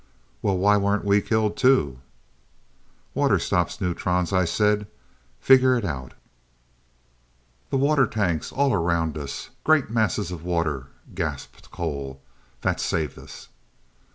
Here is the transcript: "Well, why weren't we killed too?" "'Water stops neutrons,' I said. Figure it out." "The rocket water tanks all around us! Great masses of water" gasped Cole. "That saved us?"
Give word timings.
"Well, 0.41 0.57
why 0.57 0.77
weren't 0.77 1.05
we 1.05 1.21
killed 1.21 1.55
too?" 1.57 1.99
"'Water 3.13 3.37
stops 3.37 3.79
neutrons,' 3.79 4.33
I 4.33 4.45
said. 4.45 4.87
Figure 5.39 5.77
it 5.77 5.85
out." 5.85 6.15
"The 7.69 7.77
rocket 7.77 7.85
water 7.85 8.07
tanks 8.07 8.51
all 8.51 8.73
around 8.73 9.15
us! 9.15 9.51
Great 9.63 9.91
masses 9.91 10.31
of 10.31 10.43
water" 10.43 10.87
gasped 11.13 11.69
Cole. 11.69 12.19
"That 12.61 12.79
saved 12.79 13.19
us?" 13.19 13.49